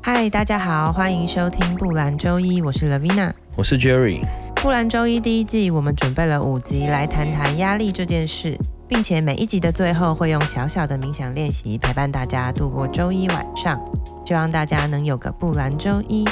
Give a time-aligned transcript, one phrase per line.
[0.00, 4.20] 嗨，大家好，欢迎收听布兰周一，我是 Lavina，我是 Jerry。
[4.56, 8.58] 布兰周一第一季，我们准备了五集来谈谈压力这件事，
[8.88, 13.78] 并且每一集的最后会用小小的冥想练习陪伴大家度过周一晚上，
[14.24, 16.26] 希望大家能有个布兰周一。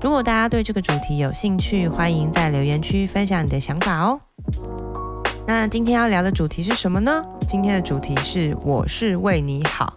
[0.00, 4.20] 如果大家对这个主题有兴趣，欢迎在留言区分享你的想法哦。
[5.46, 7.24] 那今天要聊的主题是什么呢？
[7.48, 9.94] 今天的主题是“我是为你好”。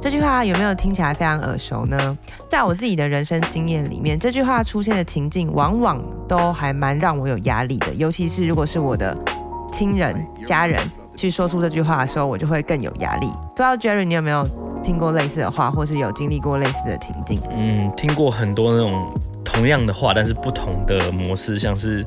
[0.00, 2.18] 这句话有没有听起来非常耳熟呢？
[2.50, 9.16] 在我自己的人生经验里面，这句话出现的情境往往都还蛮让我有压力的，尤其是如果是我的
[9.72, 10.14] 亲人、
[10.46, 10.78] 家人
[11.16, 13.26] 去说出这句话的时候，我就会更有压力。
[13.26, 14.46] 不知道 Jerry，你有没有
[14.82, 17.40] 听过类似的话，或是有经历过类似的情境？
[17.50, 19.12] 嗯，听过很多那种
[19.54, 22.04] 同样的话，但是不同的模式，像是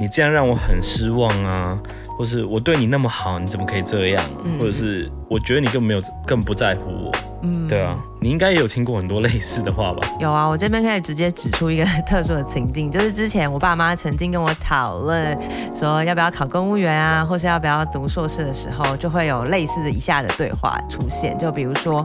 [0.00, 1.78] 你这样让我很失望啊。
[2.18, 4.24] 或是我对你那么好，你怎么可以这样？
[4.44, 7.12] 嗯、或者是我觉得你根本没有，更不在乎我。
[7.42, 10.08] 嗯，对啊，你应该也有听过很多类似的话吧？
[10.18, 15.38] 有啊，我这边可以直接指出一个 特殊的情境，就是之前我爸妈曾经跟我讨论
[15.72, 22.04] 说要不要考公务员啊，或是要不要读硕士的时候，就会有类似的以下的对话出现，就比如说。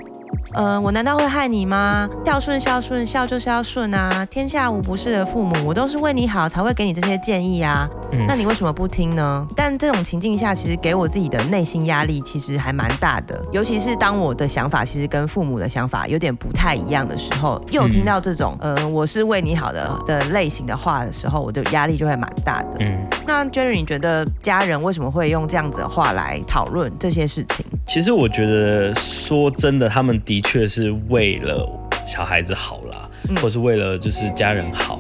[0.54, 2.08] 呃，我难道会害你吗？
[2.24, 4.26] 孝顺孝顺，孝就是要顺啊！
[4.30, 7.90] 天下无不是的父母，我都是为你好才会给你这些建议啊。
[8.12, 9.48] 嗯，那你为什么不听呢？
[9.56, 22.78] 但这种情境下，其实给我自己的内心压力其实还蛮大的，尤其是当我的想法其实跟父母的想法有点不太一样的时候，又听到这种呃，我是为你好的的类型的话的时候，我的压力就会蛮大的。
[22.82, 27.63] 嗯，那 Jerry，你觉得家人为什么会用这样子的话来讨论这些事情？
[27.86, 31.68] 其实我觉得说真的，他们的确是为了
[32.08, 35.00] 小孩子好啦，嗯、或是为了就是家人好。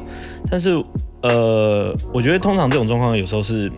[0.50, 0.72] 但是，
[1.22, 3.72] 呃，我觉得通常这种状况有时候是。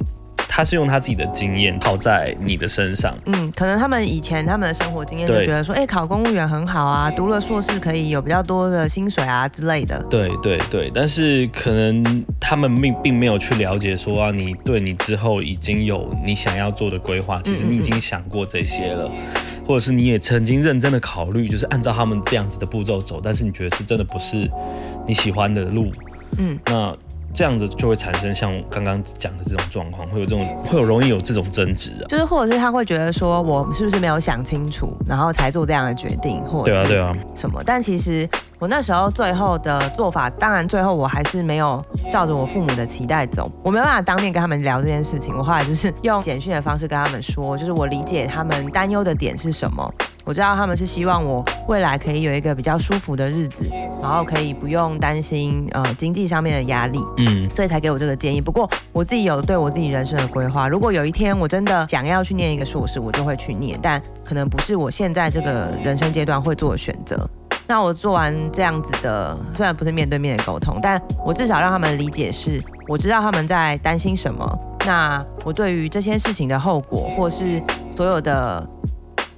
[0.56, 10.02] 他是用他自己的经验套在你的身上，嗯，可能他们以前他们的生活经验就觉得说，哎、欸，考公务员很好啊，读了硕士可以有比较多的薪水啊之类的。
[10.10, 24.50] 对对对，但是可能他们并并没有去了解说啊，你对你之后已经有你想要做的规划，其实你已经想过这些了，嗯嗯嗯，或者是你也曾经认真的考虑，就是按照他们这样子的步骤走，但是你觉得这真的不是
[25.06, 25.92] 你喜欢的路，
[26.38, 26.96] 嗯，那。
[27.36, 37.62] 这样子就会产生像刚刚讲的这种状况，会有这种会有容易有这种争执啊，就是或者是他会觉得说，我是不是没有想清楚，然后才做这样的决定，或者对啊对啊什么？
[37.66, 49.94] 但其实我那时候最后的做法，当然最后我还是没有照着我父母的期待走，我没办法当面跟他们聊这件事情，我后来就是用简讯的方式跟他们说，就是我理解他们担忧的点是什么。
[50.26, 53.64] 我知道他们是希望我未来可以有一个比较舒服的日子，
[54.02, 58.42] 然后可以不用担心呃经济上面的压力，嗯，所以才给我这个建议。
[58.42, 67.30] 不过我自己有对我自己人生的规划，如果有一天我真的想要去念一个硕士，我就会去念，但可能不是我现在这个人生阶段会做的选择。
[67.68, 74.60] 那我做完这样子的，虽然不是面对面的沟通，但我至少让他们理解是，我知道他们在担心什么。
[74.88, 77.62] 那我对于这些事情的后果，或是
[77.96, 78.68] 所有的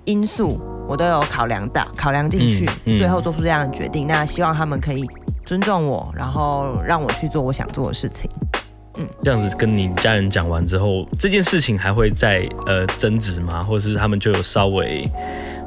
[0.05, 0.57] 因素。
[0.87, 4.07] 我都有考量到，考量进去，嗯嗯、最后做出这样的决定。
[4.07, 5.05] 那希望他们可以
[5.45, 8.29] 尊重我，然后让我去做我想做的事情。
[8.99, 13.61] 嗯，这样子跟你家人讲完之后，这件事情还会再呃争执吗？
[13.61, 15.07] 或者是他们就有稍微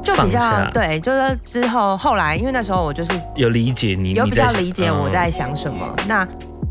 [0.03, 6.27] 就比较对，就是之后后来，因为那时候我就是有理解你，有比较理解我在想什么，嗯、那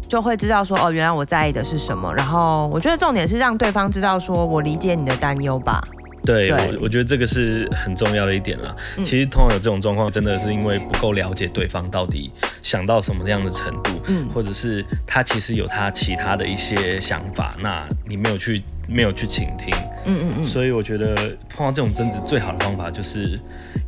[0.06, 2.12] 就会知道说哦，原来我在意的是什么。
[2.14, 5.80] 然后我觉得重点是让对方知道说我理解你的担忧吧。
[6.24, 8.74] 对，对我我觉得这个是很重要的一点啦。
[8.96, 12.30] 嗯、其实通常有这种状况，真的是因为不够了解对方到底
[12.62, 19.74] 想到什么样的程度，嗯，或者是他其实有他其他的一些想法，那你没有去没有去倾听，
[20.06, 20.44] 嗯嗯嗯。
[20.44, 21.14] 所以我觉得
[21.48, 23.38] 碰到这种争执，最好的方法就是，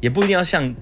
[0.01, 0.75] 也不一定要像。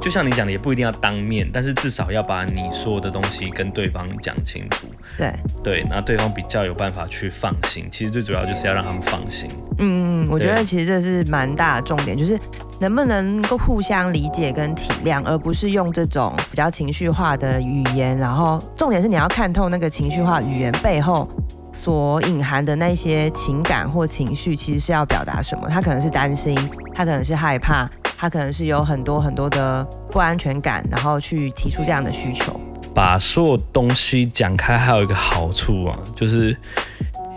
[0.00, 4.86] 就像你讲的，也不一定要当面，但是至少要把你说的东西跟对方讲清楚。
[5.18, 5.30] 对
[5.62, 7.86] 对，那对方比较有办法去放心。
[7.92, 9.50] 其实最主要就是要让他们放心。
[9.78, 12.38] 嗯嗯，我觉得其实这是蛮大的重点，就是
[12.80, 18.16] 能不能够互相理解跟体谅，而不是用这种比较情绪化的语言。
[18.16, 21.28] 然后重点是你要看透那个情绪化语言背后
[21.72, 25.68] 所隐含的那些情感或情绪，其实是要表达什么。
[25.68, 26.56] 他可能是担心，
[26.94, 27.86] 他可能是害怕。
[28.18, 32.58] 他可能是有很多很多的不安全感，然后去提出这样的需求。
[32.92, 36.56] 把所有东西讲开，还有一个好处啊，就是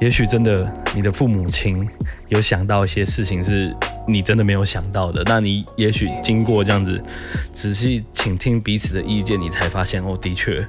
[0.03, 1.87] 也许真的你的父母亲
[2.27, 3.73] 有想到一些事情是
[4.05, 7.01] 你真的没有想到的，那你也许经过这样子
[7.53, 10.61] 仔细倾听彼此的意见，你才发现哦，的确，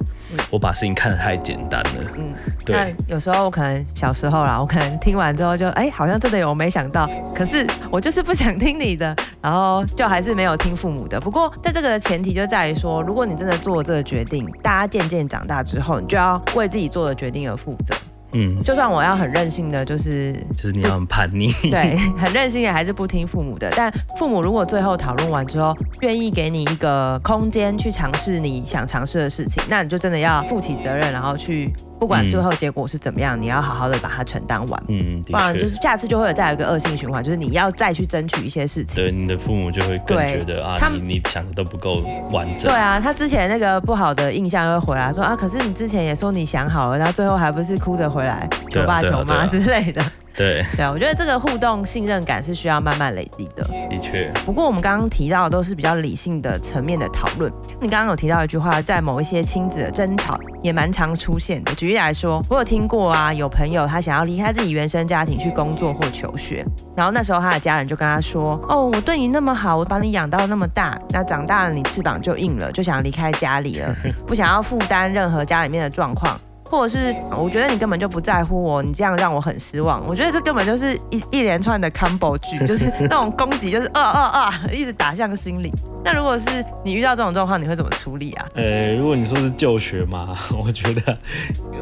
[0.49, 2.11] 我把事情看得太简单了。
[2.17, 2.33] 嗯，
[2.63, 2.77] 对。
[2.77, 7.05] 那有时候我可能小时候啦，我可能听完之后就哎、欸，好像真的有我没想到，
[7.35, 11.19] 可是我就是不想听你的，然后就还是没有听父母的。
[11.19, 17.93] 不过在这个的前提就在于说，如果你真的做了这个决定，大家渐渐长大之后，你就要为自己做的决定而负责。
[18.33, 23.71] 嗯，就算我要很任性的，就是就是你要很叛逆， 对，很任性的还是不听父母的。
[23.75, 31.73] 但父母如果最后讨论完之后，愿意给你一个空间去尝试你想尝试的事情，那你就真的要负起责任，然后去。
[31.99, 50.03] 不管最后结果是怎么样，嗯、你要好好的把它承担完，嗯，不然就是下次就会有再有一个恶性循环，就是你要再去争取一些事情，对，你的父母就会更觉得啊，他你你想的都不够完整，对啊，他之前那个不好的印象又回来，说啊，可是你之前也说你想好了，然后最后还不是哭着回来求爸求妈之类的。
[50.37, 53.63] 对对，我觉得这个互动信任感是需要慢慢累积的。
[53.89, 57.51] 的确，不过我们刚刚提到的都是比较理性的层面的讨论。
[57.79, 61.73] 你刚刚有提到一句话，在某一些亲子的争吵也蛮常出现的。
[61.75, 66.65] 举例来说，我有听过啊，有朋友他想要离开自己原生家庭去工作或求学，
[66.95, 73.95] 然后那时候他的家人就跟他说：“哦，我对你那么好，我把你养到那么大，那长大了你翅膀就硬了，就想离开家里了，
[74.27, 76.37] 不想要负担任何家里面的状况。”
[76.69, 80.05] 或者是我觉得你根本就不在乎我，你这样让我很失望。
[80.07, 85.71] 我觉得这根本就是一一连串的 combo 剧， 就是那种攻击，就是啊啊啊，一直打向心里。
[86.03, 88.45] 那如果是你遇到这种状况，你会怎么处理啊？
[88.53, 91.17] 呃、欸，如果你说是就学嘛， 我觉得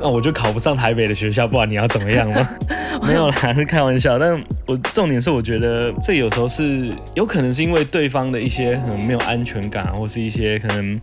[0.02, 2.50] 那我就考不上台北的学校，不然你要怎么样吗？
[3.06, 4.18] 没有啦，是开玩笑。
[4.18, 11.00] 但我重点是，我觉得这有时候是有可能是因为对方的一些可能没有安全感，或是一些可能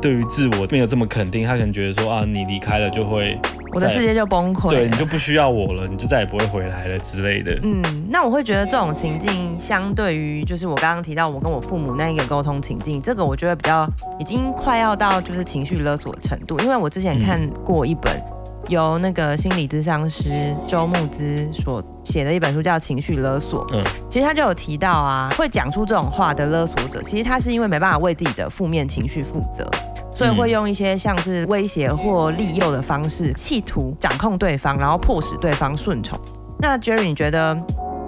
[0.00, 3.23] 对于自我没有这么肯定，他可能觉得说啊，你离开了就会。
[3.72, 7.58] 我的世界就崩溃，对，你就不需要我了，你就再也不会回来了之类的。
[7.64, 13.84] 嗯，那我会觉得这种情境，相对于就是我刚刚提到我跟我父母那一个沟通情境，这个我觉得比较
[14.18, 16.60] 已经快要到就是情绪勒索的程度。
[16.60, 18.22] 因为我之前看过一本
[18.68, 23.66] 由那个心理咨商师周木之所写的一本书，叫《情绪勒索》。
[23.72, 29.68] 嗯，其实他就有提到啊，会讲出这种话的勒索者，其实他是因为没办法为自己的负面情绪负责。
[30.14, 36.18] 所以会用一些像是威胁或利诱的方式，企图掌控对方，然后迫使对方顺从。
[36.58, 37.60] 那 Jerry，你觉得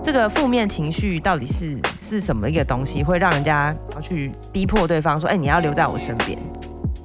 [0.03, 6.39] 这个负面情绪到底是是什么一个东西，会让人家要去逼迫对方说：“哎，你要留在我身边？”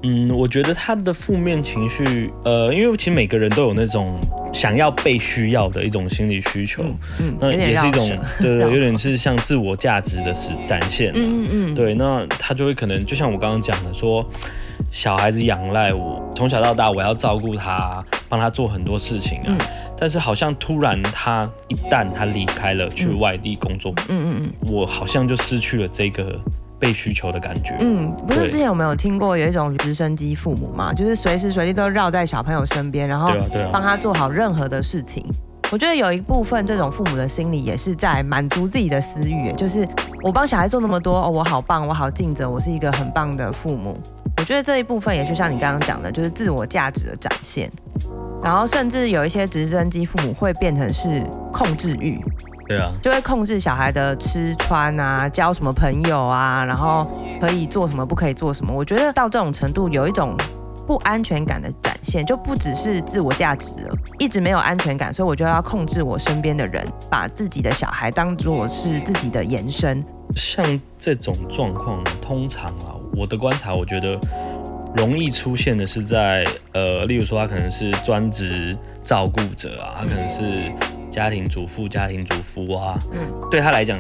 [0.04, 4.20] 嗯，我觉得他的负面情绪，呃，因为其实每个人都有那种
[4.52, 8.10] 想要被需要的一种心理需求，嗯，嗯，那也是一种，
[8.40, 14.28] 对对，有点是像自我价值的是展现，嗯嗯嗯，对，那他就会可能就像我刚刚讲的说。
[14.90, 19.46] 小孩子仰赖我，从小到大我要照顾他，帮他做很多事情啊。
[19.48, 19.58] 嗯、
[19.96, 26.38] 但是好像突然他一旦他离开了，去外地工作，嗯嗯嗯，我好像就失去了这个
[26.82, 27.78] 被需求的感觉。
[27.80, 30.92] 嗯，不是之前有没有听过有一种直升机父母嘛？
[30.92, 33.32] 就是随时随地都绕在小朋友身边，然后
[33.72, 35.24] 帮他做好任何的事情。
[35.72, 39.88] 我觉得有一部分这种父母的心理也是在满足自己的私欲，就是
[40.24, 43.98] 我帮小孩做那么多，哦，我好棒，我好尽责，我是一个很棒的父母。
[44.38, 47.72] 我觉得这一部分也就像你刚刚讲的，就是自我价值的展现，
[48.44, 51.24] 然后甚至有一些直升机父母会变成是
[51.54, 52.20] 控制欲，
[52.72, 57.06] 对啊，就会控制小孩的吃穿啊，交什么朋友啊，然后
[57.40, 58.74] 可以做什么，不可以做什么。
[58.74, 60.36] 我觉得到这种程度，有一种
[60.88, 70.04] 不安全感的展现，就不只是自我价值了，一直没有安全感，所以我就要控制我身边的人，把自己的小孩当做是自己的延伸。
[70.36, 70.66] 像
[70.98, 72.96] 这种状况，通常啊。
[73.14, 74.18] 我的观察，我觉得
[74.96, 80.72] 容易出现的是在呃，例如说他可能是专职照顾者啊，他可能是
[81.12, 83.20] 家庭主妇、家庭主夫啊，嗯，
[83.52, 84.00] 对他来讲。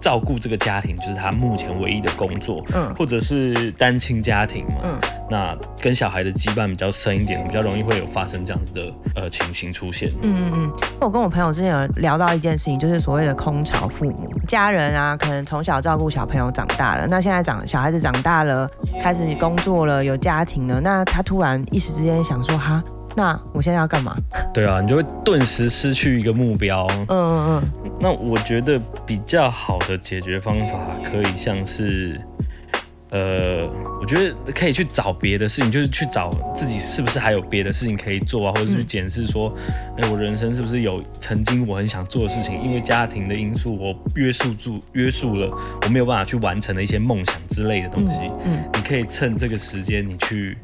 [0.00, 4.98] 照顾这个家庭就是他目前唯一的工作，嗯，或者是单亲家庭嘛，嗯，
[5.30, 10.10] 那跟小孩的羁绊比较深一点，比较容易会有发生这样子的呃情形出现。
[10.20, 18.70] 嗯嗯嗯，我跟我朋友之前有聊到一件事情，就是所谓的空巢父母，家人啊，可能从小照顾小朋友长大了，那现在长小孩子长大了，
[19.00, 22.84] 开始工作了，有家庭了，那他突然一时之间想说哈。
[23.16, 24.16] 那我现在要干嘛？
[24.52, 26.86] 对啊，你就会顿时失去一个目标。
[26.90, 27.92] 嗯嗯嗯。
[28.00, 32.20] 那我觉得比较好的解决方法，可以像是，
[33.10, 33.68] 呃，
[34.00, 39.54] 我觉得可以去找别的事情，就是去找自己是不是还有别的事情可以做啊，或者是去检视说，
[39.96, 48.22] 哎、嗯欸，我人生是不是有曾经我很想做的事情，因为家庭的因素，我约束住约束了，我没有办法去完成的一些梦想之类的东西。
[48.44, 48.58] 嗯。
[48.58, 50.58] 嗯，你可以趁这个时间，你去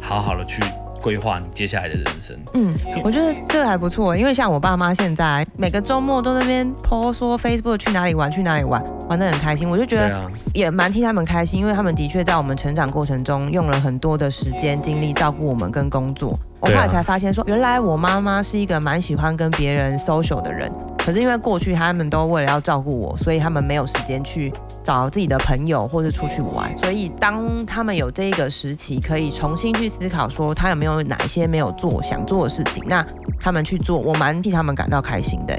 [0.00, 0.62] 好好的去。
[1.06, 2.36] 规划你接下来的人生。
[2.54, 9.70] 嗯，我觉得这个还不错，因为像我爸妈现在每个周末都在那边 po 说 Facebook 去哪里玩，去哪里玩，玩得很开心。
[9.70, 16.36] 我就觉得也蛮替他们开心，因为他们的确在我们成长过程中用了很多的时间精力照顾我们跟工作。
[16.58, 20.68] 我后来才发现说，原来我妈妈是一个蛮喜欢跟别人 social 的人。
[21.06, 26.76] 可是因为过去他们都为了要照顾我，所以他们没有时间去找自己的朋友或者出去玩。
[26.76, 33.06] 所以当他们有这一个时期，可以重新去思考说他有没有哪一些没有做想做的事情，那
[33.38, 35.56] 他们去做，我蛮替他们感到开心的。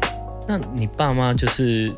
[0.48, 1.92] 那你爸妈就是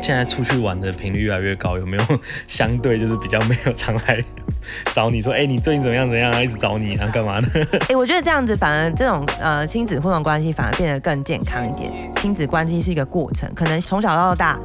[0.00, 2.04] 现在出去玩的频率越来越高，有没有
[2.46, 4.22] 相对就是比较没有常来
[4.94, 6.06] 找你说，哎、欸，你最近怎么样？
[6.06, 6.40] 怎么样啊？
[6.40, 7.08] 一直找你啊？
[7.12, 7.48] 干嘛呢？
[7.82, 11.92] 哎、欸，我觉得这样子反而这种呃亲子互动关系反而变得更健康一点。
[12.16, 14.58] 亲子关系是一个过程，可能从小到大，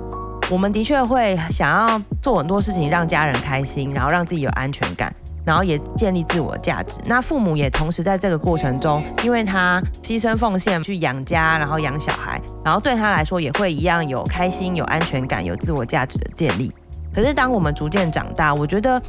[0.50, 5.12] 我们的确会想要做很多事情让家人开心，然后让自己有安全感。
[5.46, 7.00] 然后也建立自我价值。
[7.06, 16.72] 那父母也同时在这个过程中，因为他牺牲奉献去养家，然后养小孩，然后对他来说也会一样有开心、有安全感、有自我价值的建立。
[17.14, 19.02] 可是当我们逐渐长大，我觉得。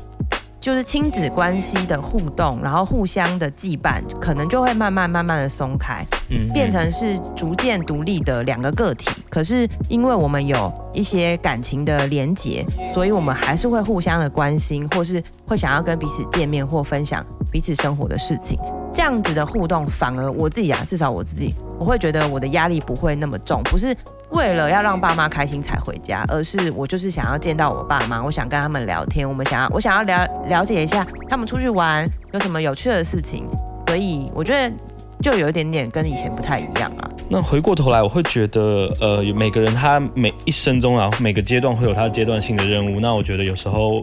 [0.62, 9.11] 就是亲子关系的互动，然后互相的羁绊，可能就会慢慢慢慢的松开，嗯，变成是逐渐独立的两个个体。
[9.28, 12.64] 可是因为我们有一些感情的连结，
[12.95, 18.57] 所以我们还是会互相的关心，或是会想要跟彼此见面或分享彼此生活的事情。
[18.92, 23.96] 这样子的互动，反而我自己啊，至少我自己，我会觉得我的压力不会那么重，不是。
[24.30, 33.46] 为了要让爸妈开心才回家，而是我就是想要见到我爸妈，我想跟他们聊天，我们想要我想要了了解一下他们出去玩有什么有趣的事情，
[33.87, 34.75] 所以我觉得
[35.20, 37.11] 就有一点点跟以前不太一样啊。
[37.28, 43.00] 那回过头来，我会觉得，呃，每个人他每一生中啊，每个阶段会有他阶段性的任务。
[43.00, 44.02] 那我觉得有时候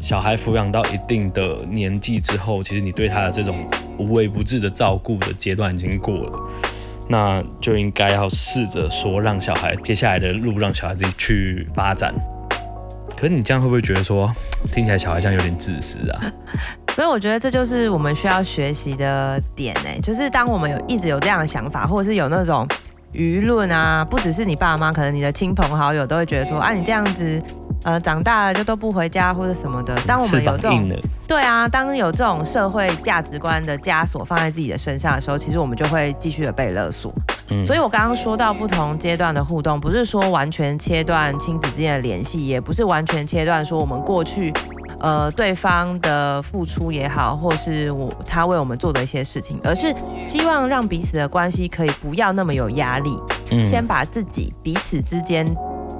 [0.00, 3.64] 小孩抚养到一定的年纪之后，其实你对他的这种
[4.02, 6.38] 无微不至的照顾的阶段已经过了。
[7.08, 12.14] 那就应该要试着说，让小孩接下来的路让小孩自己去发展。
[13.16, 14.32] 可是你这样会不会觉得说，
[14.72, 16.32] 听起来小孩像有点自私啊？
[16.94, 22.66] 所以我觉得这就是我们需要学习的点呢，就是当我们有一直有这样的想法，或者是有那种
[23.12, 27.42] 舆论啊，不只是你爸妈，可能你的亲朋好友都会觉得说，啊，你这样子。
[27.84, 29.94] 呃，长大了就都不回家或者什么的。
[30.06, 30.88] 当我们有这种，
[31.26, 37.12] 对啊，当有这种社会价值观的枷锁放在自己的身上的时候，其实我们就会继续的被勒索。
[37.48, 44.52] 嗯，所以我刚刚说到不同阶段的互动，不是说完全切断亲子之间的联系，也不是完全切断说我们过去，
[45.00, 49.92] 呃，对方的付出也好，或是我他为我们做的一些事情，而是
[50.24, 53.18] 希望让彼此的关系可以不要那么有压力。
[53.50, 55.44] 嗯，先把自己彼此之间。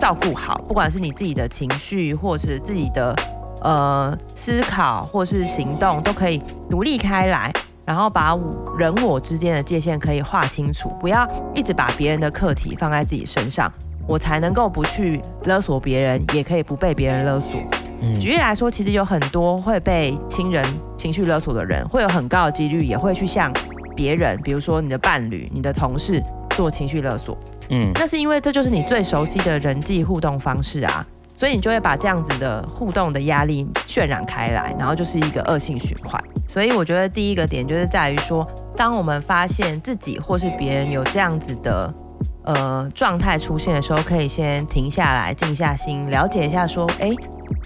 [0.03, 3.15] 照顾好，不管是你自己的情绪，或是自己的
[3.61, 7.53] 呃思考，或是行动，都可以独立开来，
[7.85, 8.37] 然后把
[8.77, 13.73] 人我之间的界限可以划清楚，不要一直把别人的课题放在自己身上，
[14.09, 17.61] 我才能够不去勒索别人，也可以不被别人勒索。
[18.01, 20.67] 嗯，举例来说，其实有很多会被亲人
[20.97, 23.53] 情绪勒索的人，会有很高的几率也会去向
[23.95, 26.21] 别人，比如说你的伴侣、你的同事
[26.57, 27.39] 做情绪勒索。
[27.75, 36.23] 嗯，那是因为这就是你最熟悉的人际互动方式啊，所以你就会把这样子的互动的压力渲染开来，然后就是一个恶性循环。
[36.47, 41.95] 所以我觉得第一个点就是在于说，当我们发现自己或是别人有这样子的
[42.45, 47.11] 呃状态出现的时候，可以先停下来，静下心，了解一下说，哎。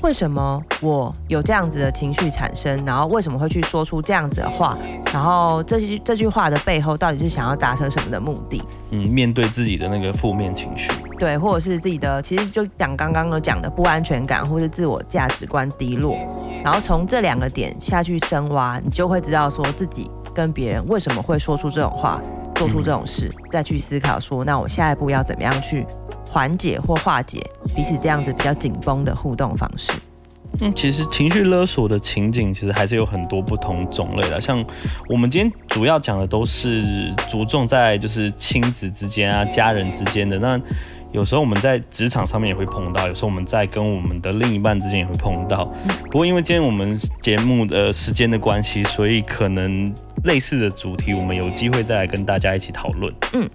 [0.03, 2.85] 为什么我有这样子的情绪产生？
[2.85, 4.77] 然后为什么会去说出这样子的话？
[5.13, 8.63] 然后这些这句话的背后到底是想要达成什么的目的？
[8.91, 16.17] 嗯，面对自己的那个负面情绪，对，或者是自己的，其实就讲刚刚有讲的不安全感，或是自我价值观低落。
[16.65, 22.21] 然后从这两个点下去深挖，你就会知道说自己跟别人为什么会说出这种话，
[22.55, 25.87] 做出这种事，嗯、再去思考说，那我下一步要怎么样去？
[26.37, 27.43] 缓解或化解
[27.75, 29.91] 彼此这样子比较紧绷的互动方式。
[30.61, 34.39] 嗯，其实情绪勒索的情景其实还是有很多不同种类的。
[34.39, 34.63] 像
[35.09, 40.39] 我们今天主要讲的都是着重在就是亲子之间啊、家人之间的。
[40.39, 40.61] 那
[41.11, 45.65] 有时候我们在职场上面也会碰到，有时候我们在跟我们的另一半之间也会碰到。
[46.11, 49.91] 不过因为今天我们节目的时间的关系，所以可能
[50.25, 53.11] 类似的主题我们有机会再来跟大家一起讨论。
[53.33, 53.49] 嗯。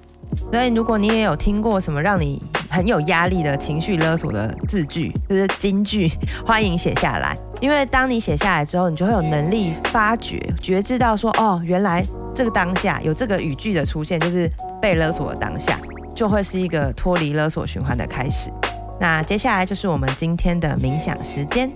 [0.49, 6.09] 所以，如果你也有听过什么让你很有压力的情绪勒索的字句，就是金句，
[6.47, 7.37] 欢迎写下来。
[7.59, 14.49] 因为当你写下来之后，你就会有能力发觉、觉知到说，哦，原来这个当下有这个语句的出现，就是
[14.81, 15.77] 被勒索的当下，
[16.15, 18.49] 就会是一个脱离勒索循环的开始。
[18.99, 21.69] 那接下来就是我们今天的冥想时间。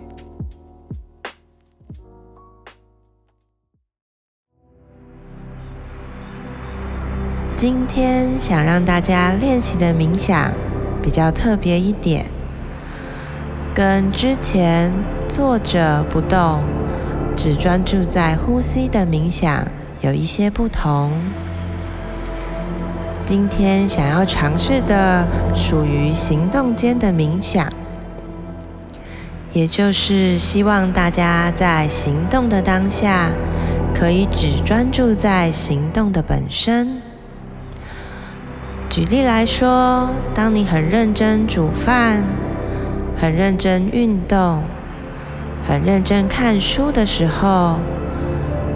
[7.57, 10.51] 今天想让大家练习的冥想
[11.05, 12.25] 比较特别一点，
[13.75, 14.91] 跟之前
[15.29, 16.63] 坐着不动，
[17.37, 19.67] 只专注在呼吸的冥想
[20.01, 21.11] 有一些不同。
[23.23, 27.71] 今天想要尝试的属于行动间的冥想，
[29.53, 33.29] 也就是希望大家在行动的当下，
[33.93, 37.04] 可以只专注在行动的本身。
[38.95, 42.23] 举例来说，当你很认真煮饭、
[43.17, 44.63] 很认真运动、
[45.67, 47.75] 很认真看书的时候，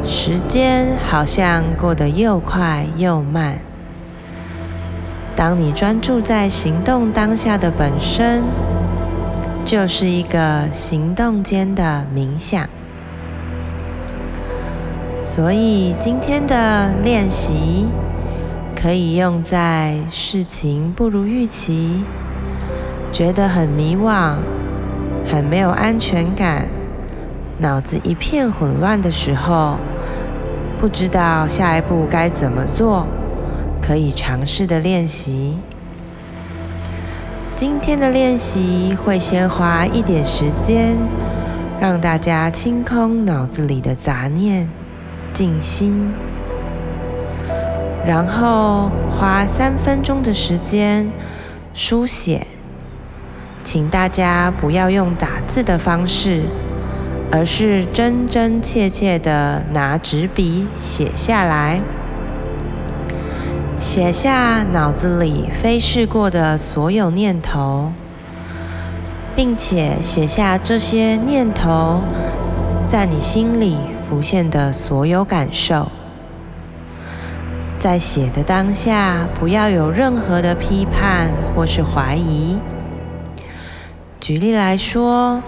[0.04, 3.60] 时间好像过得又快又慢。
[5.38, 8.44] 当你专注在行动当下的本身，
[9.64, 12.68] 就是一个行动间的冥想。
[15.16, 17.88] 所以今天的练习。
[18.82, 22.06] 可以用在事情不如预期，
[23.12, 24.36] 觉得很迷惘、
[25.28, 26.66] 很没有安全感、
[27.58, 29.76] 脑子一片混乱的时候，
[30.80, 33.06] 不知道下一步该怎么做，
[33.82, 35.58] 可以尝试的练习。
[37.58, 40.96] 今天的练习会先花一点时间，
[41.82, 44.70] 让大家清空脑子里的杂念，
[45.34, 46.14] 静心。
[48.06, 51.12] 然后花三分钟的时间
[51.74, 52.48] 书写，
[53.64, 56.44] 请大家不要用打字的方式，
[57.32, 61.80] 而是真真切切的拿纸笔写下来，
[63.78, 67.92] 写下脑子里飞逝过的所有念头，
[69.36, 72.02] 并且写下这些念头
[72.88, 73.78] 在你心里
[74.10, 75.88] 浮现的所有感受。
[77.80, 82.58] 在写的当下，不要有任何的批判或是怀疑。
[84.20, 85.42] 举例来说，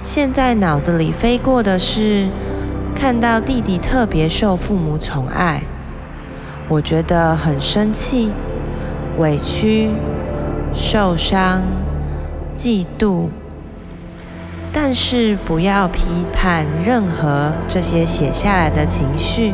[0.00, 2.28] 现在脑子里飞过的是
[2.94, 5.62] 看到弟弟特别受父母宠爱，
[6.68, 8.30] 我觉得很生气、
[9.18, 9.90] 委屈、
[10.72, 11.62] 受伤、
[12.56, 13.26] 嫉妒。
[14.72, 19.52] 但是不要批判任何这些写下来的情绪。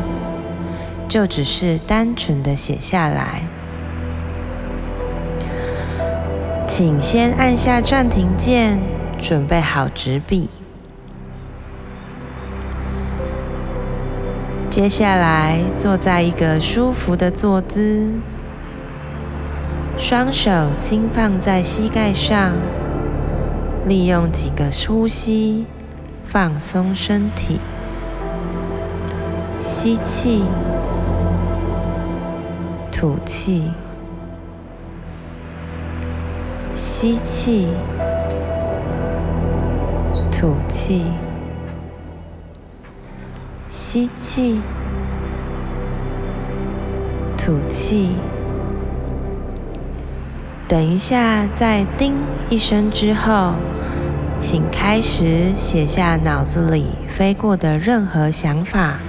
[1.09, 3.41] 就只是单纯的写下来，
[6.67, 8.79] 请先按下暂停键，
[9.19, 10.49] 准备好纸笔。
[14.69, 18.13] 接下来，坐在一个舒服的坐姿，
[19.97, 22.53] 双手轻放在膝盖上，
[23.87, 25.65] 利用几个呼吸
[26.23, 27.59] 放松身体，
[29.57, 30.43] 吸气。
[32.99, 33.71] 吐气，
[36.75, 37.69] 吸气，
[40.29, 41.05] 吐气，
[43.69, 44.59] 吸气，
[47.37, 48.17] 吐气。
[50.67, 52.13] 等一下，在“叮”
[52.51, 53.53] 一声之后，
[54.37, 58.99] 请开始写下脑子里飞过的任何想法。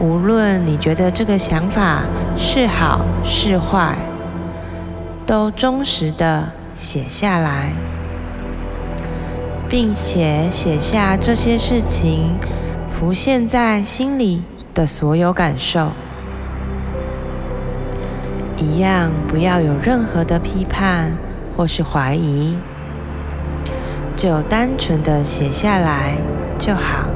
[0.00, 2.02] 无论你觉得这个想法
[2.36, 3.96] 是好是坏，
[5.24, 7.72] 都忠实的写下来，
[9.68, 12.34] 并且写下这些事情
[12.92, 14.42] 浮现在心里
[14.74, 15.92] 的所有感受。
[18.56, 21.12] 一样，不要有任何的批判
[21.56, 22.56] 或是怀疑，
[24.16, 26.16] 就单纯的写下来
[26.58, 27.13] 就好。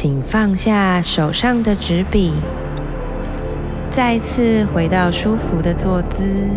[0.00, 2.32] 请放下手上的纸笔，
[3.90, 6.48] 再次回到舒服的坐姿，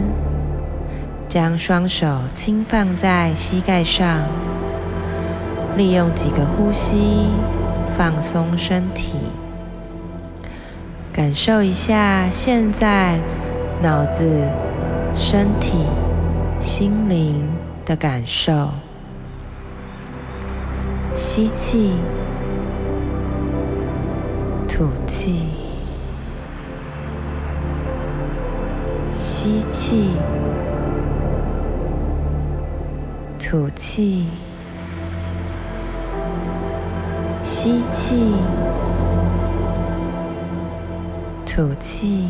[1.27, 4.27] 将双手轻放在膝盖上，
[5.75, 7.31] 利用几个呼吸
[7.97, 9.13] 放松身体，
[11.11, 13.17] 感受一下现在
[13.81, 14.47] 脑子、
[15.15, 15.79] 身体、
[16.59, 17.43] 心灵
[17.87, 18.69] 的感受。
[21.15, 21.93] 吸气。
[24.81, 25.47] 吐气，
[29.15, 30.09] 吸气，
[33.37, 34.25] 吐气，
[37.43, 38.33] 吸气，
[41.45, 42.29] 吐气。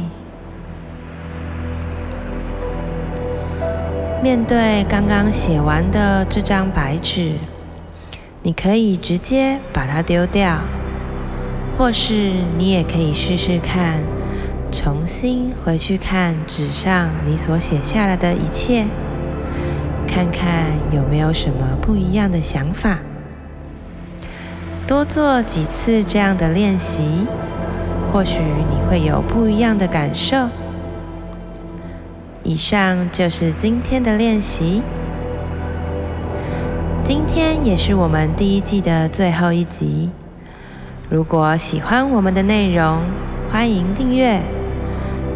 [4.21, 7.35] 面对刚刚写完的这张白纸，
[8.43, 10.57] 你可以直接把它丢掉。
[11.77, 14.03] 或是你也可以试试看，
[14.71, 18.85] 重新回去看纸上你所写下来的一切，
[20.07, 22.99] 看看有没有什么不一样的想法。
[24.85, 27.25] 多做几次这样的练习，
[28.11, 30.49] 或许你会有不一样的感受。
[32.43, 34.81] 以上就是今天的练习，
[37.03, 40.09] 今天也是我们第一季的最后一集。
[41.11, 43.01] 如果喜欢我们的内容，
[43.51, 44.39] 欢迎订阅。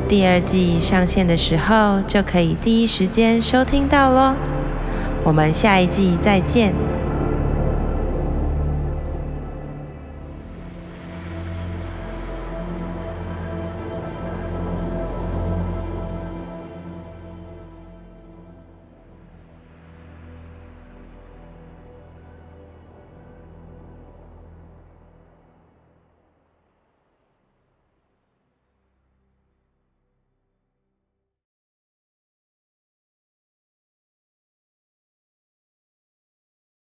[0.08, 4.36] 第二季上线的时候，就可以第一时间收听到喽。
[5.26, 6.74] 我们下一季再见。